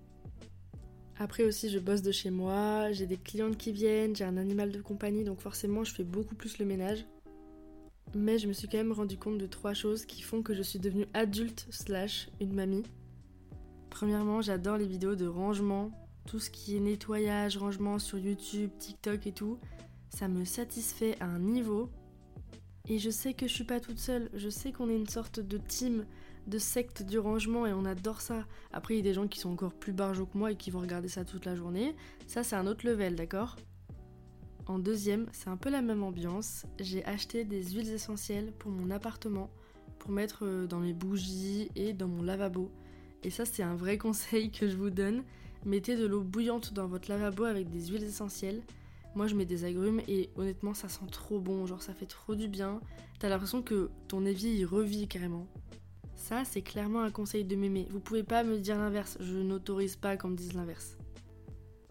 après 1.18 1.44
aussi, 1.44 1.70
je 1.70 1.78
bosse 1.78 2.02
de 2.02 2.12
chez 2.12 2.30
moi, 2.30 2.92
j'ai 2.92 3.06
des 3.06 3.16
clientes 3.16 3.56
qui 3.56 3.72
viennent, 3.72 4.14
j'ai 4.14 4.24
un 4.24 4.36
animal 4.36 4.70
de 4.70 4.82
compagnie, 4.82 5.24
donc 5.24 5.40
forcément, 5.40 5.82
je 5.82 5.94
fais 5.94 6.04
beaucoup 6.04 6.34
plus 6.34 6.58
le 6.58 6.66
ménage. 6.66 7.06
Mais 8.14 8.38
je 8.38 8.46
me 8.46 8.52
suis 8.52 8.68
quand 8.68 8.76
même 8.78 8.92
rendu 8.92 9.16
compte 9.16 9.38
de 9.38 9.46
trois 9.46 9.74
choses 9.74 10.04
qui 10.04 10.22
font 10.22 10.42
que 10.42 10.54
je 10.54 10.62
suis 10.62 10.78
devenue 10.78 11.06
adulte 11.14 11.66
slash 11.70 12.28
une 12.40 12.52
mamie. 12.52 12.84
Premièrement, 13.90 14.42
j'adore 14.42 14.76
les 14.76 14.86
vidéos 14.86 15.16
de 15.16 15.26
rangement, 15.26 15.90
tout 16.26 16.38
ce 16.38 16.50
qui 16.50 16.76
est 16.76 16.80
nettoyage, 16.80 17.56
rangement 17.56 17.98
sur 17.98 18.18
YouTube, 18.18 18.70
TikTok 18.78 19.26
et 19.26 19.32
tout. 19.32 19.58
Ça 20.10 20.28
me 20.28 20.44
satisfait 20.44 21.16
à 21.20 21.26
un 21.26 21.38
niveau. 21.38 21.90
Et 22.88 22.98
je 22.98 23.10
sais 23.10 23.34
que 23.34 23.48
je 23.48 23.52
suis 23.52 23.64
pas 23.64 23.80
toute 23.80 23.98
seule, 23.98 24.30
je 24.34 24.48
sais 24.48 24.72
qu'on 24.72 24.88
est 24.88 24.96
une 24.96 25.08
sorte 25.08 25.40
de 25.40 25.58
team 25.58 26.04
de 26.46 26.58
secte 26.58 27.02
du 27.02 27.18
rangement 27.18 27.66
et 27.66 27.72
on 27.72 27.84
adore 27.84 28.20
ça. 28.20 28.46
Après, 28.72 28.94
il 28.94 28.98
y 28.98 29.00
a 29.00 29.02
des 29.02 29.14
gens 29.14 29.26
qui 29.26 29.40
sont 29.40 29.50
encore 29.50 29.74
plus 29.74 29.92
barjots 29.92 30.26
que 30.26 30.38
moi 30.38 30.52
et 30.52 30.56
qui 30.56 30.70
vont 30.70 30.80
regarder 30.80 31.08
ça 31.08 31.24
toute 31.24 31.44
la 31.44 31.56
journée. 31.56 31.96
Ça, 32.26 32.44
c'est 32.44 32.56
un 32.56 32.66
autre 32.66 32.86
level, 32.86 33.16
d'accord? 33.16 33.56
En 34.66 34.78
deuxième, 34.78 35.26
c'est 35.32 35.48
un 35.48 35.56
peu 35.56 35.70
la 35.70 35.82
même 35.82 36.02
ambiance. 36.02 36.66
J'ai 36.80 37.04
acheté 37.04 37.44
des 37.44 37.62
huiles 37.70 37.90
essentielles 37.90 38.52
pour 38.58 38.70
mon 38.70 38.90
appartement, 38.90 39.50
pour 39.98 40.10
mettre 40.10 40.44
euh, 40.44 40.66
dans 40.66 40.80
mes 40.80 40.92
bougies 40.92 41.70
et 41.76 41.92
dans 41.92 42.08
mon 42.08 42.22
lavabo. 42.22 42.70
Et 43.22 43.30
ça, 43.30 43.44
c'est 43.44 43.62
un 43.62 43.74
vrai 43.74 43.98
conseil 43.98 44.50
que 44.50 44.68
je 44.68 44.76
vous 44.76 44.90
donne. 44.90 45.22
Mettez 45.64 45.96
de 45.96 46.06
l'eau 46.06 46.22
bouillante 46.22 46.72
dans 46.72 46.86
votre 46.86 47.08
lavabo 47.08 47.44
avec 47.44 47.70
des 47.70 47.86
huiles 47.86 48.04
essentielles. 48.04 48.62
Moi, 49.16 49.28
je 49.28 49.34
mets 49.34 49.46
des 49.46 49.64
agrumes 49.64 50.02
et 50.08 50.28
honnêtement, 50.36 50.74
ça 50.74 50.90
sent 50.90 51.06
trop 51.10 51.40
bon. 51.40 51.64
Genre, 51.64 51.80
ça 51.80 51.94
fait 51.94 52.04
trop 52.04 52.34
du 52.34 52.48
bien. 52.48 52.80
T'as 53.18 53.30
l'impression 53.30 53.62
que 53.62 53.90
ton 54.08 54.26
évier, 54.26 54.52
il 54.52 54.66
revit 54.66 55.08
carrément. 55.08 55.46
Ça, 56.14 56.44
c'est 56.44 56.60
clairement 56.60 57.00
un 57.00 57.10
conseil 57.10 57.44
de 57.44 57.56
mémé. 57.56 57.88
Vous 57.90 57.98
pouvez 57.98 58.22
pas 58.22 58.44
me 58.44 58.58
dire 58.58 58.76
l'inverse, 58.76 59.16
je 59.20 59.38
n'autorise 59.38 59.96
pas 59.96 60.18
qu'on 60.18 60.28
me 60.28 60.36
dise 60.36 60.52
l'inverse. 60.52 60.98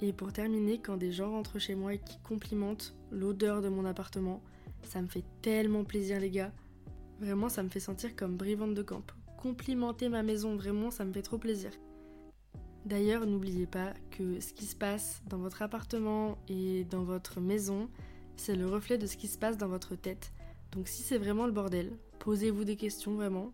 Et 0.02 0.14
pour 0.14 0.34
terminer, 0.34 0.80
quand 0.80 0.98
des 0.98 1.12
gens 1.12 1.32
rentrent 1.32 1.58
chez 1.58 1.74
moi 1.74 1.96
et 1.96 2.00
qui 2.00 2.20
complimentent 2.22 2.96
l'odeur 3.10 3.64
de 3.64 3.70
mon 3.70 3.86
appartement, 3.86 4.44
ça 4.84 5.02
me 5.02 5.08
fait 5.08 5.24
tellement 5.42 5.84
plaisir 5.84 6.20
les 6.20 6.30
gars. 6.30 6.54
Vraiment, 7.20 7.50
ça 7.50 7.64
me 7.64 7.70
fait 7.70 7.80
sentir 7.80 8.16
comme 8.16 8.38
brivante 8.38 8.76
de 8.76 8.84
camp. 8.84 9.04
Complimenter 9.42 10.10
ma 10.10 10.22
maison, 10.22 10.56
vraiment, 10.56 10.92
ça 10.92 11.06
me 11.06 11.12
fait 11.12 11.24
trop 11.24 11.40
plaisir. 11.40 11.72
D'ailleurs, 12.86 13.26
n'oubliez 13.26 13.66
pas 13.66 13.94
que 14.12 14.40
ce 14.40 14.54
qui 14.54 14.66
se 14.66 14.76
passe 14.76 15.22
dans 15.28 15.40
votre 15.40 15.62
appartement 15.62 16.38
et 16.48 16.86
dans 16.86 17.04
votre 17.04 17.42
maison, 17.42 17.90
c'est 18.38 18.56
le 18.56 18.68
reflet 18.68 18.98
de 18.98 19.08
ce 19.08 19.18
qui 19.18 19.28
se 19.28 19.38
passe 19.38 19.58
dans 19.58 19.68
votre 19.68 19.96
tête. 19.96 20.32
Donc 20.72 20.88
si 20.88 21.02
c'est 21.02 21.18
vraiment 21.18 21.46
le 21.46 21.52
bordel, 21.52 21.98
posez-vous 22.20 22.64
des 22.64 22.76
questions 22.76 23.16
vraiment, 23.16 23.52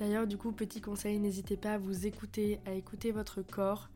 D'ailleurs, 0.00 0.26
du 0.26 0.38
coup, 0.38 0.50
petit 0.50 0.80
conseil, 0.80 1.18
n'hésitez 1.18 1.58
pas 1.58 1.74
à 1.74 1.78
vous 1.78 2.06
écouter, 2.06 2.58
à 2.64 2.72
écouter 2.72 3.12
votre 3.12 3.42
corps. 3.42 3.90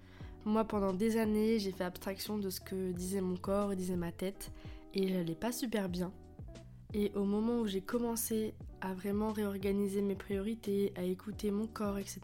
Moi, 0.44 0.62
pendant 0.64 0.92
des 0.92 1.16
années, 1.16 1.58
j'ai 1.58 1.72
fait 1.72 1.82
abstraction 1.82 2.36
de 2.36 2.50
ce 2.50 2.60
que 2.60 2.92
disait 2.92 3.22
mon 3.22 3.38
corps 3.38 3.72
et 3.72 3.76
disait 3.76 3.96
ma 3.96 4.12
tête, 4.12 4.52
et 4.92 5.08
je 5.08 5.14
n'allais 5.14 5.34
pas 5.34 5.50
super 5.50 5.88
bien. 5.88 6.12
Et 6.92 7.10
au 7.14 7.24
moment 7.24 7.60
où 7.60 7.66
j'ai 7.66 7.80
commencé 7.80 8.52
à 8.82 8.92
vraiment 8.92 9.32
réorganiser 9.32 10.02
mes 10.02 10.14
priorités, 10.14 10.92
à 10.94 11.04
écouter 11.04 11.50
mon 11.50 11.66
corps, 11.66 11.96
etc., 11.96 12.20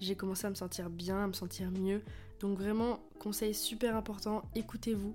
j'ai 0.00 0.14
commencé 0.14 0.46
à 0.46 0.50
me 0.50 0.54
sentir 0.54 0.90
bien, 0.90 1.24
à 1.24 1.26
me 1.26 1.32
sentir 1.32 1.70
mieux. 1.70 2.02
Donc 2.40 2.58
vraiment, 2.58 3.00
conseil 3.18 3.54
super 3.54 3.96
important, 3.96 4.42
écoutez-vous. 4.54 5.14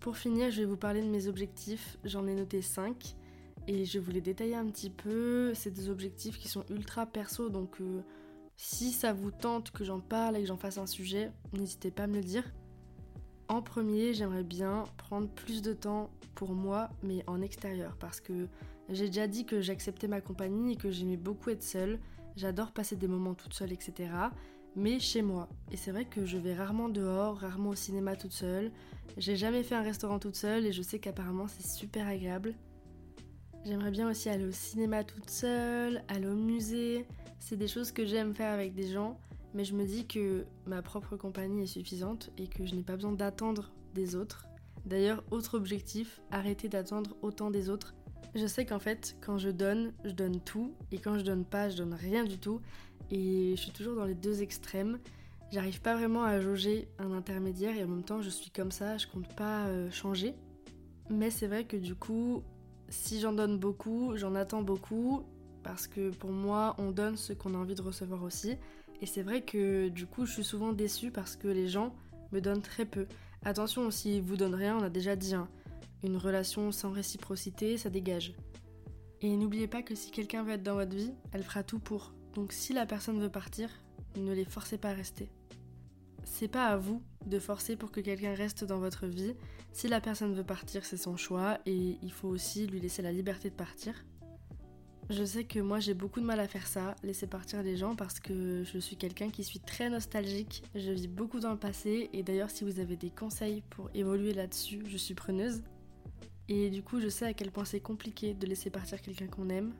Pour 0.00 0.16
finir, 0.16 0.50
je 0.50 0.60
vais 0.60 0.66
vous 0.66 0.76
parler 0.76 1.00
de 1.00 1.08
mes 1.08 1.28
objectifs. 1.28 1.98
J'en 2.04 2.26
ai 2.26 2.34
noté 2.34 2.60
5 2.60 3.16
et 3.66 3.84
je 3.84 3.98
voulais 3.98 4.20
détailler 4.20 4.54
un 4.54 4.66
petit 4.66 4.90
peu. 4.90 5.54
C'est 5.54 5.70
des 5.70 5.88
objectifs 5.88 6.38
qui 6.38 6.48
sont 6.48 6.64
ultra 6.68 7.06
perso, 7.06 7.48
donc 7.48 7.80
euh, 7.80 8.02
si 8.56 8.92
ça 8.92 9.12
vous 9.12 9.30
tente 9.30 9.70
que 9.70 9.84
j'en 9.84 10.00
parle 10.00 10.36
et 10.36 10.40
que 10.40 10.46
j'en 10.46 10.56
fasse 10.56 10.78
un 10.78 10.86
sujet, 10.86 11.32
n'hésitez 11.52 11.90
pas 11.90 12.04
à 12.04 12.06
me 12.06 12.16
le 12.16 12.22
dire. 12.22 12.44
En 13.48 13.62
premier, 13.62 14.14
j'aimerais 14.14 14.44
bien 14.44 14.84
prendre 14.96 15.28
plus 15.28 15.62
de 15.62 15.72
temps 15.72 16.10
pour 16.34 16.54
moi, 16.54 16.90
mais 17.02 17.22
en 17.26 17.40
extérieur, 17.40 17.96
parce 17.98 18.20
que 18.20 18.48
j'ai 18.88 19.06
déjà 19.06 19.26
dit 19.26 19.44
que 19.44 19.60
j'acceptais 19.60 20.08
ma 20.08 20.20
compagnie 20.20 20.72
et 20.72 20.76
que 20.76 20.90
j'aimais 20.90 21.16
beaucoup 21.16 21.50
être 21.50 21.62
seule. 21.62 21.98
J'adore 22.36 22.72
passer 22.72 22.96
des 22.96 23.08
moments 23.08 23.34
toute 23.34 23.54
seule, 23.54 23.72
etc. 23.72 24.10
Mais 24.76 24.98
chez 24.98 25.22
moi. 25.22 25.48
Et 25.70 25.76
c'est 25.76 25.92
vrai 25.92 26.04
que 26.04 26.26
je 26.26 26.36
vais 26.36 26.54
rarement 26.54 26.88
dehors, 26.88 27.38
rarement 27.38 27.70
au 27.70 27.74
cinéma 27.74 28.16
toute 28.16 28.32
seule. 28.32 28.72
J'ai 29.16 29.36
jamais 29.36 29.62
fait 29.62 29.76
un 29.76 29.82
restaurant 29.82 30.18
toute 30.18 30.36
seule 30.36 30.66
et 30.66 30.72
je 30.72 30.82
sais 30.82 30.98
qu'apparemment 30.98 31.46
c'est 31.46 31.66
super 31.66 32.08
agréable. 32.08 32.54
J'aimerais 33.64 33.92
bien 33.92 34.10
aussi 34.10 34.28
aller 34.28 34.44
au 34.44 34.52
cinéma 34.52 35.04
toute 35.04 35.30
seule, 35.30 36.02
aller 36.08 36.26
au 36.26 36.34
musée. 36.34 37.06
C'est 37.38 37.56
des 37.56 37.68
choses 37.68 37.92
que 37.92 38.04
j'aime 38.04 38.34
faire 38.34 38.52
avec 38.52 38.74
des 38.74 38.88
gens, 38.88 39.18
mais 39.54 39.64
je 39.64 39.74
me 39.74 39.86
dis 39.86 40.06
que 40.06 40.44
ma 40.66 40.82
propre 40.82 41.16
compagnie 41.16 41.62
est 41.62 41.66
suffisante 41.66 42.30
et 42.36 42.48
que 42.48 42.66
je 42.66 42.74
n'ai 42.74 42.82
pas 42.82 42.96
besoin 42.96 43.12
d'attendre 43.12 43.72
des 43.94 44.16
autres. 44.16 44.46
D'ailleurs, 44.84 45.22
autre 45.30 45.56
objectif, 45.56 46.20
arrêter 46.30 46.68
d'attendre 46.68 47.16
autant 47.22 47.50
des 47.50 47.70
autres. 47.70 47.94
Je 48.34 48.46
sais 48.46 48.64
qu'en 48.64 48.78
fait, 48.78 49.16
quand 49.20 49.38
je 49.38 49.50
donne, 49.50 49.92
je 50.04 50.10
donne 50.10 50.40
tout, 50.40 50.74
et 50.92 50.98
quand 50.98 51.18
je 51.18 51.24
donne 51.24 51.44
pas, 51.44 51.68
je 51.68 51.76
donne 51.76 51.94
rien 51.94 52.24
du 52.24 52.38
tout. 52.38 52.60
Et 53.10 53.52
je 53.56 53.60
suis 53.60 53.70
toujours 53.70 53.94
dans 53.96 54.04
les 54.04 54.14
deux 54.14 54.42
extrêmes. 54.42 54.98
J'arrive 55.52 55.80
pas 55.80 55.94
vraiment 55.94 56.24
à 56.24 56.40
jauger 56.40 56.88
un 56.98 57.12
intermédiaire 57.12 57.76
et 57.76 57.84
en 57.84 57.88
même 57.88 58.02
temps, 58.02 58.22
je 58.22 58.30
suis 58.30 58.50
comme 58.50 58.72
ça, 58.72 58.96
je 58.98 59.06
compte 59.06 59.32
pas 59.36 59.66
euh, 59.66 59.90
changer. 59.90 60.34
Mais 61.10 61.30
c'est 61.30 61.46
vrai 61.46 61.64
que 61.64 61.76
du 61.76 61.94
coup, 61.94 62.42
si 62.88 63.20
j'en 63.20 63.32
donne 63.32 63.58
beaucoup, 63.58 64.16
j'en 64.16 64.34
attends 64.34 64.62
beaucoup, 64.62 65.22
parce 65.62 65.86
que 65.86 66.10
pour 66.10 66.30
moi, 66.30 66.74
on 66.78 66.90
donne 66.90 67.16
ce 67.16 67.32
qu'on 67.32 67.54
a 67.54 67.58
envie 67.58 67.74
de 67.74 67.82
recevoir 67.82 68.22
aussi. 68.22 68.56
Et 69.00 69.06
c'est 69.06 69.22
vrai 69.22 69.42
que 69.42 69.88
du 69.88 70.06
coup, 70.06 70.26
je 70.26 70.32
suis 70.32 70.44
souvent 70.44 70.72
déçue 70.72 71.10
parce 71.10 71.36
que 71.36 71.48
les 71.48 71.68
gens 71.68 71.94
me 72.32 72.40
donnent 72.40 72.62
très 72.62 72.84
peu. 72.84 73.06
Attention, 73.44 73.90
s'ils 73.90 74.22
vous 74.22 74.36
donnent 74.36 74.54
rien, 74.54 74.78
on 74.78 74.82
a 74.82 74.90
déjà 74.90 75.16
dit, 75.16 75.34
hein, 75.34 75.48
une 76.04 76.16
relation 76.18 76.70
sans 76.70 76.92
réciprocité, 76.92 77.76
ça 77.78 77.90
dégage. 77.90 78.34
Et 79.22 79.36
n'oubliez 79.36 79.66
pas 79.66 79.82
que 79.82 79.94
si 79.94 80.10
quelqu'un 80.10 80.42
veut 80.42 80.52
être 80.52 80.62
dans 80.62 80.74
votre 80.74 80.94
vie, 80.94 81.14
elle 81.32 81.42
fera 81.42 81.62
tout 81.62 81.78
pour. 81.78 82.12
Donc 82.34 82.52
si 82.52 82.74
la 82.74 82.84
personne 82.84 83.20
veut 83.20 83.30
partir, 83.30 83.70
ne 84.16 84.32
les 84.32 84.44
forcez 84.44 84.78
pas 84.78 84.90
à 84.90 84.94
rester. 84.94 85.30
c'est 86.24 86.48
pas 86.48 86.66
à 86.66 86.76
vous 86.76 87.02
de 87.26 87.38
forcer 87.38 87.76
pour 87.76 87.90
que 87.90 88.00
quelqu'un 88.00 88.34
reste 88.34 88.64
dans 88.64 88.78
votre 88.78 89.06
vie. 89.06 89.34
Si 89.72 89.88
la 89.88 90.00
personne 90.00 90.34
veut 90.34 90.44
partir, 90.44 90.84
c'est 90.84 90.96
son 90.96 91.16
choix 91.16 91.58
et 91.66 91.98
il 92.02 92.12
faut 92.12 92.28
aussi 92.28 92.66
lui 92.66 92.80
laisser 92.80 93.02
la 93.02 93.12
liberté 93.12 93.50
de 93.50 93.54
partir. 93.54 94.04
Je 95.10 95.22
sais 95.22 95.44
que 95.44 95.58
moi 95.58 95.80
j'ai 95.80 95.92
beaucoup 95.94 96.20
de 96.20 96.24
mal 96.24 96.40
à 96.40 96.48
faire 96.48 96.66
ça, 96.66 96.96
laisser 97.02 97.26
partir 97.26 97.62
les 97.62 97.76
gens 97.76 97.94
parce 97.94 98.20
que 98.20 98.64
je 98.64 98.78
suis 98.78 98.96
quelqu'un 98.96 99.28
qui 99.28 99.44
suis 99.44 99.60
très 99.60 99.90
nostalgique, 99.90 100.62
je 100.74 100.90
vis 100.90 101.08
beaucoup 101.08 101.40
dans 101.40 101.52
le 101.52 101.58
passé 101.58 102.08
et 102.14 102.22
d'ailleurs 102.22 102.50
si 102.50 102.64
vous 102.64 102.80
avez 102.80 102.96
des 102.96 103.10
conseils 103.10 103.62
pour 103.68 103.90
évoluer 103.94 104.32
là-dessus, 104.32 104.82
je 104.86 104.96
suis 104.96 105.14
preneuse. 105.14 105.62
Et 106.48 106.70
du 106.70 106.82
coup 106.82 107.00
je 107.00 107.08
sais 107.08 107.26
à 107.26 107.34
quel 107.34 107.50
point 107.50 107.64
c'est 107.64 107.80
compliqué 107.80 108.34
de 108.34 108.46
laisser 108.46 108.70
partir 108.70 109.00
quelqu'un 109.00 109.26
qu'on 109.26 109.48
aime. 109.48 109.74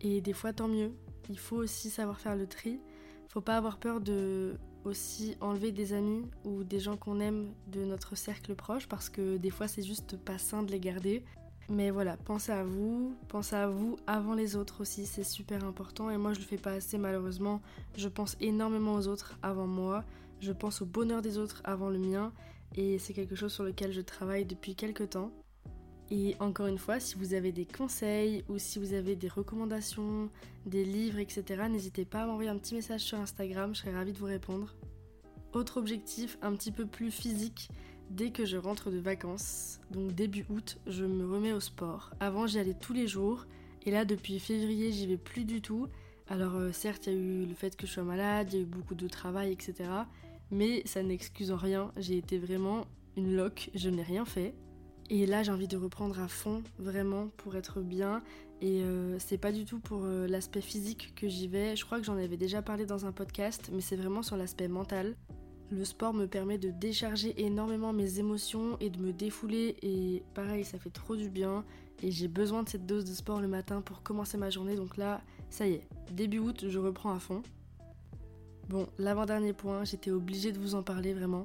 Et 0.00 0.20
des 0.20 0.32
fois 0.32 0.52
tant 0.52 0.68
mieux, 0.68 0.92
il 1.28 1.38
faut 1.38 1.56
aussi 1.56 1.90
savoir 1.90 2.20
faire 2.20 2.36
le 2.36 2.46
tri, 2.46 2.80
faut 3.28 3.40
pas 3.40 3.56
avoir 3.56 3.78
peur 3.78 4.00
de 4.00 4.58
aussi 4.84 5.36
enlever 5.40 5.70
des 5.70 5.92
amis 5.92 6.26
ou 6.44 6.64
des 6.64 6.80
gens 6.80 6.96
qu'on 6.96 7.20
aime 7.20 7.52
de 7.68 7.84
notre 7.84 8.16
cercle 8.16 8.54
proche 8.54 8.88
parce 8.88 9.08
que 9.08 9.36
des 9.36 9.50
fois 9.50 9.68
c'est 9.68 9.82
juste 9.82 10.16
pas 10.16 10.38
sain 10.38 10.62
de 10.62 10.70
les 10.70 10.80
garder. 10.80 11.24
Mais 11.68 11.90
voilà, 11.90 12.16
pensez 12.16 12.50
à 12.50 12.64
vous, 12.64 13.16
pensez 13.28 13.54
à 13.54 13.68
vous 13.68 13.96
avant 14.06 14.34
les 14.34 14.56
autres 14.56 14.80
aussi, 14.80 15.06
c'est 15.06 15.24
super 15.24 15.64
important 15.64 16.10
et 16.10 16.16
moi 16.16 16.34
je 16.34 16.40
le 16.40 16.44
fais 16.44 16.56
pas 16.56 16.72
assez 16.72 16.98
malheureusement. 16.98 17.62
Je 17.96 18.08
pense 18.08 18.36
énormément 18.40 18.94
aux 18.94 19.06
autres 19.06 19.38
avant 19.42 19.68
moi, 19.68 20.04
je 20.40 20.52
pense 20.52 20.82
au 20.82 20.86
bonheur 20.86 21.22
des 21.22 21.38
autres 21.38 21.62
avant 21.64 21.88
le 21.88 21.98
mien 21.98 22.32
et 22.74 22.98
c'est 22.98 23.12
quelque 23.12 23.36
chose 23.36 23.52
sur 23.52 23.64
lequel 23.64 23.92
je 23.92 24.00
travaille 24.00 24.44
depuis 24.44 24.74
quelques 24.74 25.10
temps. 25.10 25.30
Et 26.14 26.36
encore 26.40 26.66
une 26.66 26.76
fois, 26.76 27.00
si 27.00 27.14
vous 27.14 27.32
avez 27.32 27.52
des 27.52 27.64
conseils 27.64 28.44
ou 28.50 28.58
si 28.58 28.78
vous 28.78 28.92
avez 28.92 29.16
des 29.16 29.28
recommandations, 29.28 30.28
des 30.66 30.84
livres, 30.84 31.18
etc., 31.18 31.62
n'hésitez 31.70 32.04
pas 32.04 32.24
à 32.24 32.26
m'envoyer 32.26 32.50
un 32.50 32.58
petit 32.58 32.74
message 32.74 33.00
sur 33.00 33.18
Instagram, 33.18 33.74
je 33.74 33.80
serais 33.80 33.94
ravie 33.94 34.12
de 34.12 34.18
vous 34.18 34.26
répondre. 34.26 34.74
Autre 35.54 35.78
objectif, 35.78 36.36
un 36.42 36.54
petit 36.54 36.70
peu 36.70 36.84
plus 36.84 37.10
physique, 37.10 37.70
dès 38.10 38.30
que 38.30 38.44
je 38.44 38.58
rentre 38.58 38.90
de 38.90 38.98
vacances, 38.98 39.80
donc 39.90 40.12
début 40.14 40.44
août, 40.50 40.76
je 40.86 41.06
me 41.06 41.24
remets 41.24 41.54
au 41.54 41.60
sport. 41.60 42.10
Avant, 42.20 42.46
j'y 42.46 42.58
allais 42.58 42.76
tous 42.78 42.92
les 42.92 43.06
jours, 43.06 43.46
et 43.86 43.90
là, 43.90 44.04
depuis 44.04 44.38
février, 44.38 44.92
j'y 44.92 45.06
vais 45.06 45.16
plus 45.16 45.46
du 45.46 45.62
tout. 45.62 45.88
Alors, 46.28 46.56
euh, 46.56 46.72
certes, 46.72 47.06
il 47.06 47.12
y 47.14 47.16
a 47.16 47.18
eu 47.18 47.46
le 47.46 47.54
fait 47.54 47.74
que 47.74 47.86
je 47.86 47.92
sois 47.92 48.02
malade, 48.02 48.48
il 48.52 48.56
y 48.56 48.58
a 48.58 48.62
eu 48.64 48.66
beaucoup 48.66 48.94
de 48.94 49.08
travail, 49.08 49.50
etc. 49.50 49.88
Mais 50.50 50.82
ça 50.84 51.02
n'excuse 51.02 51.52
en 51.52 51.56
rien, 51.56 51.90
j'ai 51.96 52.18
été 52.18 52.36
vraiment 52.36 52.84
une 53.16 53.34
loque, 53.34 53.70
je 53.74 53.88
n'ai 53.88 54.02
rien 54.02 54.26
fait. 54.26 54.54
Et 55.14 55.26
là, 55.26 55.42
j'ai 55.42 55.52
envie 55.52 55.68
de 55.68 55.76
reprendre 55.76 56.18
à 56.20 56.26
fond, 56.26 56.62
vraiment, 56.78 57.28
pour 57.36 57.54
être 57.54 57.82
bien. 57.82 58.22
Et 58.62 58.80
euh, 58.82 59.18
c'est 59.18 59.36
pas 59.36 59.52
du 59.52 59.66
tout 59.66 59.78
pour 59.78 60.04
euh, 60.04 60.26
l'aspect 60.26 60.62
physique 60.62 61.12
que 61.14 61.28
j'y 61.28 61.48
vais. 61.48 61.76
Je 61.76 61.84
crois 61.84 61.98
que 61.98 62.04
j'en 62.06 62.16
avais 62.16 62.38
déjà 62.38 62.62
parlé 62.62 62.86
dans 62.86 63.04
un 63.04 63.12
podcast, 63.12 63.68
mais 63.74 63.82
c'est 63.82 63.96
vraiment 63.96 64.22
sur 64.22 64.38
l'aspect 64.38 64.68
mental. 64.68 65.14
Le 65.70 65.84
sport 65.84 66.14
me 66.14 66.26
permet 66.26 66.56
de 66.56 66.70
décharger 66.70 67.34
énormément 67.44 67.92
mes 67.92 68.20
émotions 68.20 68.78
et 68.80 68.88
de 68.88 68.98
me 69.02 69.12
défouler. 69.12 69.76
Et 69.82 70.22
pareil, 70.32 70.64
ça 70.64 70.78
fait 70.78 70.88
trop 70.88 71.14
du 71.14 71.28
bien. 71.28 71.62
Et 72.02 72.10
j'ai 72.10 72.26
besoin 72.26 72.62
de 72.62 72.70
cette 72.70 72.86
dose 72.86 73.04
de 73.04 73.12
sport 73.12 73.42
le 73.42 73.48
matin 73.48 73.82
pour 73.82 74.02
commencer 74.02 74.38
ma 74.38 74.48
journée. 74.48 74.76
Donc 74.76 74.96
là, 74.96 75.20
ça 75.50 75.68
y 75.68 75.72
est, 75.72 75.86
début 76.10 76.38
août, 76.38 76.64
je 76.70 76.78
reprends 76.78 77.12
à 77.12 77.18
fond. 77.18 77.42
Bon, 78.70 78.86
l'avant-dernier 78.96 79.52
point, 79.52 79.84
j'étais 79.84 80.10
obligée 80.10 80.52
de 80.52 80.58
vous 80.58 80.74
en 80.74 80.82
parler 80.82 81.12
vraiment. 81.12 81.44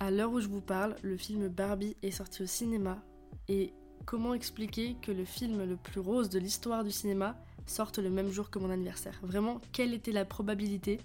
À 0.00 0.12
l'heure 0.12 0.32
où 0.32 0.40
je 0.40 0.46
vous 0.46 0.60
parle, 0.60 0.94
le 1.02 1.16
film 1.16 1.48
Barbie 1.48 1.96
est 2.02 2.12
sorti 2.12 2.44
au 2.44 2.46
cinéma. 2.46 3.02
Et 3.48 3.72
comment 4.06 4.32
expliquer 4.32 4.96
que 5.02 5.10
le 5.10 5.24
film 5.24 5.64
le 5.64 5.76
plus 5.76 5.98
rose 5.98 6.28
de 6.28 6.38
l'histoire 6.38 6.84
du 6.84 6.92
cinéma 6.92 7.36
sorte 7.66 7.98
le 7.98 8.08
même 8.08 8.30
jour 8.30 8.48
que 8.48 8.60
mon 8.60 8.70
anniversaire? 8.70 9.18
Vraiment, 9.22 9.60
quelle 9.72 9.92
était 9.92 10.12
la 10.12 10.24
probabilité? 10.24 11.00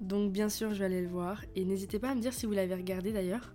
Donc 0.00 0.32
bien 0.32 0.48
sûr, 0.48 0.72
je 0.72 0.78
vais 0.78 0.86
aller 0.86 1.02
le 1.02 1.08
voir. 1.08 1.42
Et 1.54 1.66
n'hésitez 1.66 1.98
pas 1.98 2.10
à 2.10 2.14
me 2.14 2.20
dire 2.20 2.32
si 2.32 2.46
vous 2.46 2.52
l'avez 2.52 2.74
regardé 2.74 3.12
d'ailleurs. 3.12 3.52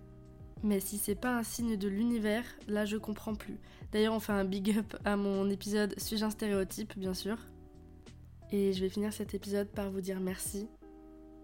Mais 0.62 0.78
si 0.78 0.96
c'est 0.96 1.16
pas 1.16 1.36
un 1.36 1.42
signe 1.42 1.76
de 1.76 1.88
l'univers, 1.88 2.44
là 2.68 2.84
je 2.84 2.96
comprends 2.96 3.34
plus. 3.34 3.58
D'ailleurs, 3.90 4.14
on 4.14 4.20
fait 4.20 4.32
un 4.32 4.44
big 4.44 4.78
up 4.78 4.96
à 5.04 5.16
mon 5.16 5.50
épisode 5.50 5.94
Suis-je 5.98 6.24
un 6.24 6.30
stéréotype, 6.30 6.96
bien 6.96 7.14
sûr. 7.14 7.36
Et 8.52 8.72
je 8.72 8.80
vais 8.80 8.88
finir 8.88 9.12
cet 9.12 9.34
épisode 9.34 9.68
par 9.68 9.90
vous 9.90 10.00
dire 10.00 10.20
merci 10.20 10.68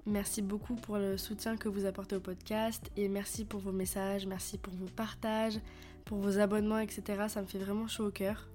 Merci 0.06 0.42
beaucoup 0.42 0.74
pour 0.74 0.98
le 0.98 1.16
soutien 1.16 1.56
que 1.56 1.68
vous 1.68 1.86
apportez 1.86 2.14
au 2.14 2.20
podcast 2.20 2.90
et 2.96 3.08
merci 3.08 3.46
pour 3.46 3.60
vos 3.60 3.72
messages, 3.72 4.26
merci 4.26 4.58
pour 4.58 4.74
vos 4.74 4.84
partages, 4.86 5.58
pour 6.04 6.18
vos 6.18 6.38
abonnements, 6.38 6.78
etc. 6.78 7.24
Ça 7.28 7.40
me 7.40 7.46
fait 7.46 7.58
vraiment 7.58 7.88
chaud 7.88 8.08
au 8.08 8.10
cœur. 8.10 8.50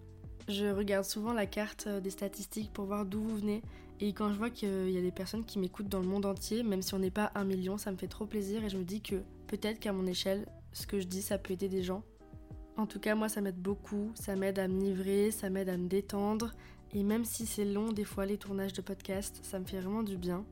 Je 0.47 0.67
regarde 0.67 1.05
souvent 1.05 1.33
la 1.33 1.47
carte 1.47 1.85
euh, 1.87 1.99
des 1.99 2.11
statistiques 2.11 2.71
pour 2.71 2.85
voir 2.85 3.05
d'où 3.05 3.21
vous 3.21 3.37
venez 3.37 3.63
et 3.99 4.13
quand 4.13 4.31
je 4.31 4.37
vois 4.37 4.49
qu'il 4.49 4.91
y 4.91 4.97
a 4.97 5.01
des 5.01 5.11
personnes 5.11 5.43
qui 5.43 5.59
m'écoutent 5.59 5.89
dans 5.89 5.99
le 5.99 6.07
monde 6.07 6.25
entier, 6.25 6.63
même 6.63 6.81
si 6.83 6.93
on 6.93 6.99
n'est 6.99 7.11
pas 7.11 7.31
un 7.35 7.43
million, 7.43 7.77
ça 7.77 7.91
me 7.91 7.97
fait 7.97 8.07
trop 8.07 8.25
plaisir 8.25 8.63
et 8.63 8.69
je 8.69 8.77
me 8.77 8.83
dis 8.83 9.01
que 9.01 9.15
peut-être 9.47 9.79
qu'à 9.79 9.91
mon 9.91 10.05
échelle, 10.05 10.45
ce 10.71 10.85
que 10.87 10.99
je 10.99 11.07
dis, 11.07 11.21
ça 11.21 11.37
peut 11.37 11.53
aider 11.53 11.67
des 11.67 11.83
gens. 11.83 12.03
En 12.77 12.85
tout 12.85 12.99
cas, 12.99 13.15
moi, 13.15 13.27
ça 13.27 13.41
m'aide 13.41 13.59
beaucoup, 13.59 14.11
ça 14.13 14.35
m'aide 14.37 14.57
à 14.57 14.67
me 14.69 14.79
livrer, 14.79 15.31
ça 15.31 15.49
m'aide 15.49 15.67
à 15.67 15.77
me 15.77 15.87
détendre 15.87 16.53
et 16.93 17.03
même 17.03 17.25
si 17.25 17.45
c'est 17.45 17.65
long 17.65 17.91
des 17.91 18.05
fois 18.05 18.25
les 18.25 18.37
tournages 18.37 18.73
de 18.73 18.81
podcast, 18.81 19.39
ça 19.43 19.59
me 19.59 19.65
fait 19.65 19.79
vraiment 19.79 20.03
du 20.03 20.15
bien. 20.15 20.45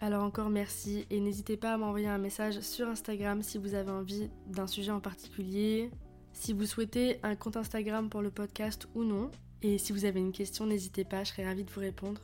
Alors 0.00 0.22
encore 0.22 0.50
merci 0.50 1.06
et 1.10 1.20
n'hésitez 1.20 1.56
pas 1.56 1.72
à 1.72 1.78
m'envoyer 1.78 2.08
un 2.08 2.18
message 2.18 2.60
sur 2.60 2.88
Instagram 2.88 3.42
si 3.42 3.56
vous 3.56 3.74
avez 3.74 3.90
envie 3.90 4.28
d'un 4.46 4.66
sujet 4.66 4.92
en 4.92 5.00
particulier, 5.00 5.90
si 6.34 6.52
vous 6.52 6.66
souhaitez 6.66 7.18
un 7.22 7.34
compte 7.34 7.56
Instagram 7.56 8.10
pour 8.10 8.20
le 8.20 8.30
podcast 8.30 8.88
ou 8.94 9.04
non. 9.04 9.30
Et 9.62 9.78
si 9.78 9.92
vous 9.92 10.04
avez 10.04 10.20
une 10.20 10.32
question, 10.32 10.66
n'hésitez 10.66 11.04
pas, 11.04 11.24
je 11.24 11.30
serai 11.30 11.46
ravie 11.46 11.64
de 11.64 11.70
vous 11.70 11.80
répondre. 11.80 12.20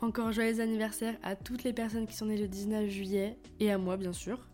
Encore 0.00 0.32
joyeux 0.32 0.60
anniversaire 0.60 1.16
à 1.22 1.36
toutes 1.36 1.64
les 1.64 1.74
personnes 1.74 2.06
qui 2.06 2.16
sont 2.16 2.26
nées 2.26 2.38
le 2.38 2.48
19 2.48 2.88
juillet 2.88 3.38
et 3.60 3.70
à 3.70 3.78
moi 3.78 3.96
bien 3.98 4.14
sûr. 4.14 4.48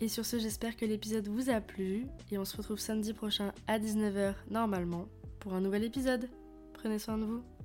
Et 0.00 0.08
sur 0.08 0.26
ce, 0.26 0.38
j'espère 0.38 0.76
que 0.76 0.84
l'épisode 0.84 1.28
vous 1.28 1.48
a 1.48 1.60
plu 1.60 2.06
et 2.30 2.38
on 2.38 2.44
se 2.44 2.56
retrouve 2.56 2.78
samedi 2.78 3.12
prochain 3.12 3.52
à 3.66 3.78
19h 3.78 4.34
normalement 4.50 5.08
pour 5.40 5.54
un 5.54 5.60
nouvel 5.60 5.84
épisode. 5.84 6.28
Prenez 6.74 6.98
soin 6.98 7.18
de 7.18 7.24
vous. 7.24 7.57